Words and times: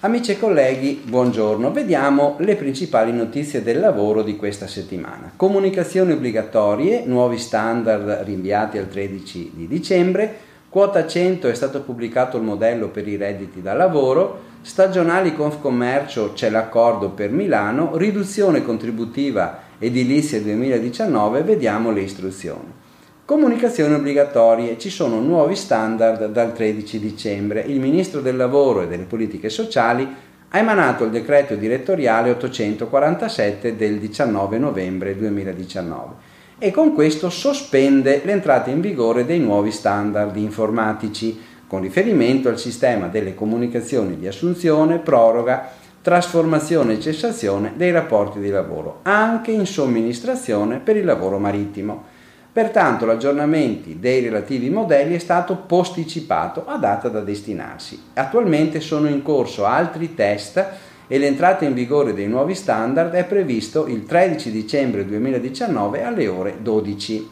Amici 0.00 0.32
e 0.32 0.38
colleghi, 0.38 1.00
buongiorno. 1.02 1.70
Vediamo 1.70 2.36
le 2.40 2.56
principali 2.56 3.12
notizie 3.12 3.62
del 3.62 3.78
lavoro 3.78 4.22
di 4.22 4.36
questa 4.36 4.66
settimana. 4.66 5.32
Comunicazioni 5.36 6.12
obbligatorie, 6.12 7.04
nuovi 7.06 7.38
standard 7.38 8.24
rinviati 8.24 8.76
al 8.76 8.88
13 8.88 9.52
di 9.54 9.66
dicembre, 9.66 10.36
quota 10.68 11.06
100 11.06 11.48
è 11.48 11.54
stato 11.54 11.82
pubblicato 11.82 12.36
il 12.36 12.42
modello 12.42 12.88
per 12.88 13.06
i 13.06 13.16
redditi 13.16 13.62
da 13.62 13.72
lavoro, 13.74 14.40
stagionali 14.60 15.34
Confcommercio 15.34 16.32
c'è 16.32 16.50
l'accordo 16.50 17.10
per 17.10 17.30
Milano, 17.30 17.96
riduzione 17.96 18.62
contributiva 18.62 19.60
edilizia 19.78 20.40
2019, 20.40 21.42
vediamo 21.42 21.90
le 21.90 22.00
istruzioni. 22.00 22.82
Comunicazioni 23.26 23.94
obbligatorie, 23.94 24.76
ci 24.76 24.90
sono 24.90 25.18
nuovi 25.18 25.56
standard 25.56 26.26
dal 26.26 26.52
13 26.52 27.00
dicembre. 27.00 27.62
Il 27.62 27.80
Ministro 27.80 28.20
del 28.20 28.36
Lavoro 28.36 28.82
e 28.82 28.86
delle 28.86 29.04
Politiche 29.04 29.48
Sociali 29.48 30.06
ha 30.50 30.58
emanato 30.58 31.04
il 31.04 31.10
decreto 31.10 31.54
direttoriale 31.54 32.28
847 32.32 33.76
del 33.76 33.98
19 33.98 34.58
novembre 34.58 35.16
2019 35.16 36.12
e 36.58 36.70
con 36.70 36.92
questo 36.92 37.30
sospende 37.30 38.20
l'entrata 38.24 38.68
in 38.68 38.82
vigore 38.82 39.24
dei 39.24 39.40
nuovi 39.40 39.70
standard 39.70 40.36
informatici 40.36 41.40
con 41.66 41.80
riferimento 41.80 42.50
al 42.50 42.58
sistema 42.58 43.06
delle 43.06 43.34
comunicazioni 43.34 44.18
di 44.18 44.26
assunzione, 44.26 44.98
proroga, 44.98 45.70
trasformazione 46.02 46.92
e 46.92 47.00
cessazione 47.00 47.72
dei 47.74 47.90
rapporti 47.90 48.38
di 48.38 48.50
lavoro, 48.50 48.98
anche 49.04 49.50
in 49.50 49.64
somministrazione 49.64 50.78
per 50.78 50.98
il 50.98 51.06
lavoro 51.06 51.38
marittimo. 51.38 52.13
Pertanto 52.54 53.04
l'aggiornamento 53.04 53.88
dei 53.96 54.20
relativi 54.20 54.70
modelli 54.70 55.16
è 55.16 55.18
stato 55.18 55.56
posticipato 55.56 56.64
a 56.64 56.76
data 56.76 57.08
da 57.08 57.18
destinarsi. 57.18 58.00
Attualmente 58.14 58.78
sono 58.78 59.08
in 59.08 59.22
corso 59.22 59.64
altri 59.64 60.14
test 60.14 60.64
e 61.08 61.18
l'entrata 61.18 61.64
in 61.64 61.74
vigore 61.74 62.14
dei 62.14 62.28
nuovi 62.28 62.54
standard 62.54 63.12
è 63.14 63.24
previsto 63.24 63.88
il 63.88 64.04
13 64.04 64.52
dicembre 64.52 65.04
2019 65.04 66.04
alle 66.04 66.28
ore 66.28 66.58
12. 66.62 67.28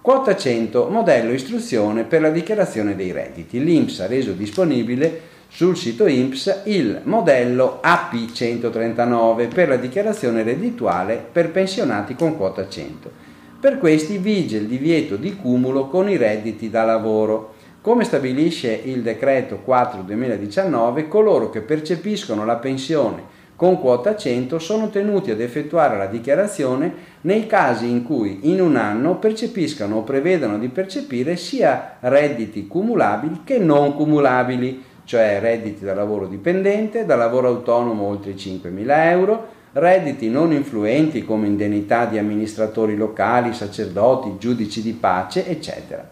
Quota 0.00 0.34
100, 0.34 0.88
modello 0.88 1.32
istruzione 1.32 2.04
per 2.04 2.22
la 2.22 2.30
dichiarazione 2.30 2.96
dei 2.96 3.12
redditi. 3.12 3.62
L'INPS 3.62 4.00
ha 4.00 4.06
reso 4.06 4.32
disponibile 4.32 5.20
sul 5.48 5.76
sito 5.76 6.06
INPS 6.06 6.62
il 6.64 7.02
modello 7.04 7.82
AP139 7.84 9.52
per 9.52 9.68
la 9.68 9.76
dichiarazione 9.76 10.42
reddituale 10.42 11.22
per 11.30 11.50
pensionati 11.50 12.14
con 12.14 12.38
quota 12.38 12.66
100. 12.66 13.28
Per 13.60 13.76
questi 13.76 14.16
vige 14.16 14.56
il 14.56 14.66
divieto 14.66 15.16
di 15.16 15.36
cumulo 15.36 15.88
con 15.88 16.08
i 16.08 16.16
redditi 16.16 16.70
da 16.70 16.82
lavoro. 16.82 17.52
Come 17.82 18.04
stabilisce 18.04 18.72
il 18.84 19.02
decreto 19.02 19.62
4-2019, 19.66 21.06
coloro 21.08 21.50
che 21.50 21.60
percepiscono 21.60 22.46
la 22.46 22.56
pensione 22.56 23.38
con 23.60 23.78
quota 23.78 24.16
100 24.16 24.58
sono 24.58 24.88
tenuti 24.88 25.30
ad 25.30 25.42
effettuare 25.42 25.98
la 25.98 26.06
dichiarazione 26.06 26.94
nei 27.20 27.46
casi 27.46 27.90
in 27.90 28.02
cui 28.02 28.50
in 28.50 28.62
un 28.62 28.76
anno 28.76 29.16
percepiscano 29.16 29.96
o 29.96 30.02
prevedano 30.04 30.58
di 30.58 30.68
percepire 30.68 31.36
sia 31.36 31.98
redditi 32.00 32.66
cumulabili 32.66 33.42
che 33.44 33.58
non 33.58 33.92
cumulabili, 33.92 34.82
cioè 35.04 35.38
redditi 35.38 35.84
da 35.84 35.92
lavoro 35.92 36.26
dipendente, 36.26 37.04
da 37.04 37.16
lavoro 37.16 37.48
autonomo 37.48 38.04
oltre 38.04 38.30
i 38.30 38.36
5.000 38.36 38.84
euro, 39.10 39.48
redditi 39.72 40.28
non 40.28 40.52
influenti 40.52 41.24
come 41.24 41.46
indennità 41.46 42.06
di 42.06 42.18
amministratori 42.18 42.96
locali, 42.96 43.54
sacerdoti, 43.54 44.36
giudici 44.38 44.82
di 44.82 44.92
pace, 44.92 45.46
eccetera. 45.46 46.08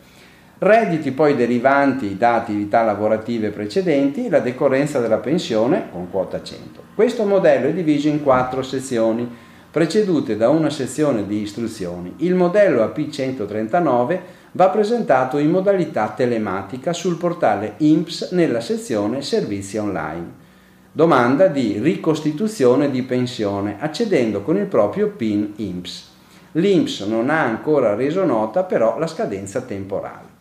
Redditi 0.59 1.12
poi 1.12 1.37
derivanti 1.37 2.17
da 2.17 2.34
attività 2.34 2.83
lavorative 2.83 3.51
precedenti, 3.51 4.29
la 4.29 4.41
decorrenza 4.41 5.01
della 5.01 5.19
pensione 5.19 5.89
con 5.91 6.11
quota 6.11 6.42
100. 6.42 6.83
Questo 6.95 7.24
modello 7.24 7.69
è 7.69 7.73
diviso 7.73 8.08
in 8.08 8.23
quattro 8.23 8.63
sezioni, 8.63 9.29
precedute 9.70 10.36
da 10.36 10.48
una 10.48 10.70
sezione 10.70 11.27
di 11.27 11.40
istruzioni. 11.40 12.14
Il 12.19 12.35
modello 12.35 12.85
AP139 12.85 14.19
va 14.52 14.69
presentato 14.70 15.39
in 15.39 15.51
modalità 15.51 16.13
telematica 16.17 16.92
sul 16.92 17.17
portale 17.17 17.75
INPS 17.79 18.30
nella 18.33 18.61
sezione 18.61 19.23
Servizi 19.23 19.77
online 19.77 20.46
domanda 20.93 21.49
di 21.49 21.79
ricostituzione 21.79 22.91
di 22.91 23.03
pensione 23.03 23.77
accedendo 23.79 24.43
con 24.43 24.57
il 24.57 24.67
proprio 24.67 25.09
PIN 25.09 25.53
INPS. 25.57 26.11
L'INPS 26.53 27.01
non 27.03 27.29
ha 27.29 27.43
ancora 27.43 27.95
reso 27.95 28.25
nota 28.25 28.65
però 28.65 28.99
la 28.99 29.07
scadenza 29.07 29.61
temporale. 29.61 30.37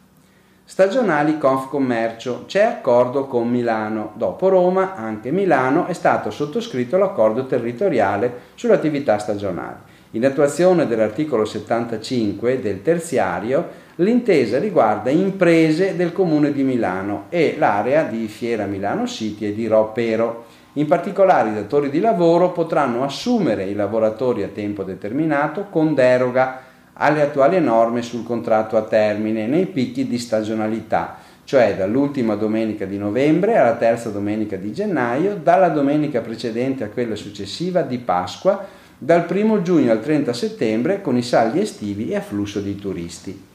Stagionali 0.64 1.38
Confcommercio, 1.38 2.44
c'è 2.46 2.62
accordo 2.62 3.26
con 3.26 3.50
Milano. 3.50 4.12
Dopo 4.16 4.50
Roma, 4.50 4.96
anche 4.96 5.32
Milano 5.32 5.86
è 5.86 5.94
stato 5.94 6.30
sottoscritto 6.30 6.98
l'accordo 6.98 7.46
territoriale 7.46 8.34
sull'attività 8.56 9.18
stagionale. 9.18 9.96
In 10.12 10.26
attuazione 10.26 10.88
dell'articolo 10.88 11.44
75 11.44 12.62
del 12.62 12.82
terziario, 12.82 13.68
l'intesa 13.96 14.58
riguarda 14.58 15.10
imprese 15.10 15.98
del 15.98 16.14
comune 16.14 16.54
di 16.54 16.64
Milano 16.64 17.26
e 17.28 17.56
l'area 17.58 18.04
di 18.04 18.28
Fiera 18.28 18.66
Milano 18.68 19.06
City 19.06 19.48
e 19.48 19.54
di 19.54 19.68
Ropero. 19.68 20.46
In 20.74 20.86
particolare 20.86 21.50
i 21.50 21.54
datori 21.54 21.90
di 21.90 22.00
lavoro 22.00 22.54
potranno 22.54 23.04
assumere 23.04 23.66
i 23.66 23.74
lavoratori 23.74 24.44
a 24.44 24.48
tempo 24.48 24.84
determinato 24.84 25.66
con 25.70 25.94
deroga 25.94 26.62
alle 26.94 27.22
attuali 27.22 27.60
norme 27.60 28.02
sul 28.02 28.24
contratto 28.24 28.78
a 28.78 28.84
termine 28.84 29.46
nei 29.46 29.66
picchi 29.66 30.08
di 30.08 30.18
stagionalità, 30.18 31.18
cioè 31.44 31.76
dall'ultima 31.76 32.36
domenica 32.36 32.86
di 32.86 32.98
novembre 32.98 33.58
alla 33.58 33.76
terza 33.76 34.10
domenica 34.10 34.56
di 34.56 34.72
gennaio, 34.72 35.36
dalla 35.36 35.70
domenica 35.70 36.22
precedente 36.22 36.86
a 36.86 36.90
quella 36.90 37.16
successiva 37.16 37.82
di 37.82 37.98
Pasqua, 37.98 38.86
dal 38.98 39.28
1 39.30 39.62
giugno 39.62 39.92
al 39.92 40.02
30 40.02 40.34
settembre 40.34 41.02
con 41.02 41.16
i 41.18 41.24
saldi 41.24 41.60
estivi 41.60 42.10
e 42.10 42.16
afflusso 42.16 42.60
di 42.60 42.76
turisti. 42.76 43.46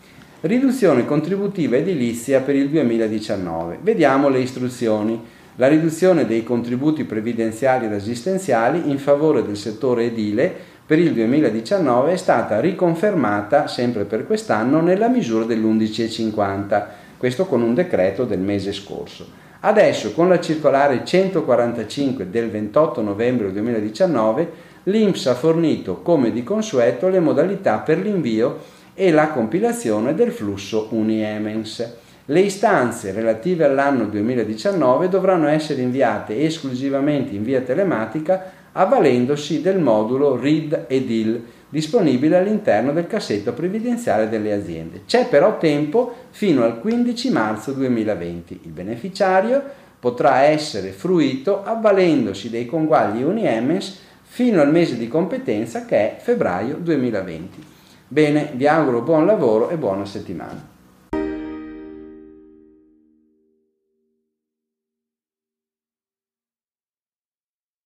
Riduzione 0.42 1.04
contributiva 1.04 1.76
edilizia 1.76 2.40
per 2.40 2.54
il 2.54 2.68
2019. 2.68 3.78
Vediamo 3.82 4.28
le 4.28 4.40
istruzioni 4.40 5.20
la 5.56 5.68
riduzione 5.68 6.24
dei 6.24 6.44
contributi 6.44 7.04
previdenziali 7.04 7.84
ed 7.84 7.92
assistenziali 7.92 8.88
in 8.90 8.98
favore 8.98 9.44
del 9.44 9.58
settore 9.58 10.06
edile 10.06 10.50
per 10.86 10.98
il 10.98 11.12
2019 11.12 12.12
è 12.12 12.16
stata 12.16 12.58
riconfermata 12.58 13.66
sempre 13.66 14.04
per 14.04 14.26
quest'anno 14.26 14.80
nella 14.80 15.08
misura 15.08 15.44
dell'11,50, 15.44 16.84
questo 17.18 17.44
con 17.44 17.60
un 17.60 17.74
decreto 17.74 18.24
del 18.24 18.38
mese 18.38 18.72
scorso. 18.72 19.40
Adesso 19.60 20.12
con 20.12 20.28
la 20.30 20.40
circolare 20.40 21.04
145 21.04 22.30
del 22.30 22.50
28 22.50 23.02
novembre 23.02 23.52
2019 23.52 24.70
l'INPS 24.84 25.26
ha 25.26 25.34
fornito 25.34 26.00
come 26.02 26.32
di 26.32 26.42
consueto 26.42 27.08
le 27.08 27.20
modalità 27.20 27.78
per 27.78 27.98
l'invio 27.98 28.58
e 28.94 29.10
la 29.10 29.28
compilazione 29.28 30.14
del 30.14 30.32
flusso 30.32 30.88
Uniemens. 30.90 31.98
Le 32.26 32.40
istanze 32.40 33.12
relative 33.12 33.64
all'anno 33.64 34.06
2019 34.06 35.08
dovranno 35.08 35.48
essere 35.48 35.82
inviate 35.82 36.40
esclusivamente 36.42 37.34
in 37.34 37.42
via 37.42 37.60
telematica 37.60 38.52
avvalendosi 38.72 39.60
del 39.60 39.78
modulo 39.78 40.36
RID 40.36 40.86
EDIL 40.88 41.44
disponibile 41.68 42.36
all'interno 42.36 42.92
del 42.92 43.06
cassetto 43.06 43.52
previdenziale 43.52 44.28
delle 44.28 44.52
aziende. 44.52 45.02
C'è 45.06 45.26
però 45.28 45.58
tempo 45.58 46.14
fino 46.30 46.64
al 46.64 46.80
15 46.80 47.30
marzo 47.30 47.72
2020. 47.72 48.60
Il 48.64 48.70
beneficiario 48.70 49.62
potrà 49.98 50.42
essere 50.42 50.90
fruito 50.90 51.62
avvalendosi 51.64 52.50
dei 52.50 52.66
conguagli 52.66 53.22
Uniemens 53.22 54.00
fino 54.32 54.62
al 54.62 54.70
mese 54.70 54.96
di 54.96 55.08
competenza 55.08 55.84
che 55.84 56.16
è 56.16 56.16
febbraio 56.18 56.76
2020. 56.76 57.62
Bene, 58.08 58.52
vi 58.54 58.66
auguro 58.66 59.02
buon 59.02 59.26
lavoro 59.26 59.68
e 59.68 59.76
buona 59.76 60.06
settimana. 60.06 60.66